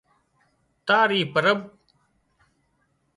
تار 0.85 1.09
اي 1.15 1.21
پرٻ 1.33 1.59